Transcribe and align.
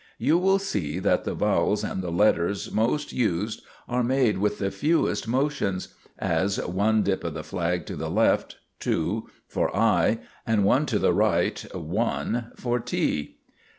You 0.17 0.39
will 0.39 0.57
see 0.57 0.97
that 0.97 1.25
the 1.25 1.35
vowels 1.35 1.83
and 1.83 2.01
the 2.01 2.09
letters 2.09 2.71
most 2.71 3.13
used 3.13 3.61
are 3.87 4.01
made 4.01 4.39
with 4.39 4.57
the 4.57 4.71
fewest 4.71 5.27
motions 5.27 5.89
as, 6.17 6.57
one 6.65 7.03
dip 7.03 7.23
of 7.23 7.35
the 7.35 7.43
flag 7.43 7.85
to 7.85 7.95
the 7.95 8.09
left 8.09 8.57
(2) 8.79 9.29
for 9.47 9.69
I, 9.77 10.17
and 10.43 10.65
one 10.65 10.87
to 10.87 10.97
the 10.97 11.13
right 11.13 11.63
(1) 11.71 12.53
for 12.55 12.79
T. 12.79 13.37